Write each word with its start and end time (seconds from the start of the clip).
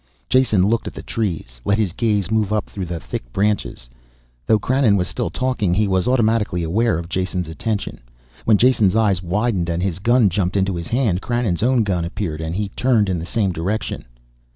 Jason 0.29 0.65
looked 0.67 0.87
at 0.87 0.95
the 0.95 1.03
trees, 1.03 1.61
let 1.63 1.77
his 1.77 1.93
gaze 1.93 2.31
move 2.31 2.51
up 2.51 2.65
through 2.71 2.87
the 2.87 2.99
thick 2.99 3.31
branches. 3.31 3.87
Though 4.47 4.57
Krannon 4.57 4.97
was 4.97 5.07
still 5.07 5.29
talking, 5.29 5.75
he 5.75 5.87
was 5.87 6.07
automatically 6.07 6.63
aware 6.63 6.97
of 6.97 7.07
Jason's 7.07 7.47
attention. 7.47 7.99
When 8.43 8.57
Jason's 8.57 8.95
eyes 8.95 9.21
widened 9.21 9.69
and 9.69 9.83
his 9.83 9.99
gun 9.99 10.27
jumped 10.29 10.57
into 10.57 10.75
his 10.75 10.87
hand, 10.87 11.21
Krannon's 11.21 11.61
own 11.61 11.83
gun 11.83 12.03
appeared 12.03 12.41
and 12.41 12.55
he 12.55 12.69
turned 12.69 13.09
in 13.09 13.19
the 13.19 13.27
same 13.27 13.51
direction. 13.51 14.05